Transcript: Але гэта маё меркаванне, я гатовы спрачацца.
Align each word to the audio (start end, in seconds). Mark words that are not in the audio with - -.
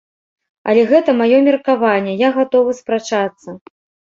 Але 0.71 0.85
гэта 0.91 1.15
маё 1.19 1.37
меркаванне, 1.49 2.15
я 2.27 2.33
гатовы 2.39 2.71
спрачацца. 2.81 3.49